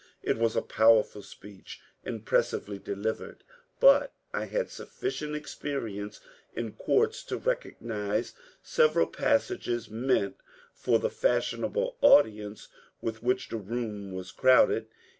[0.23, 3.43] It was a powerful speech, impressively delivered,
[3.79, 6.19] but I had sufficient experience
[6.55, 8.33] in courts to recognize
[8.63, 10.37] several passages meant
[10.73, 12.67] for the fashionable audience
[12.99, 14.87] with which the room was crowded.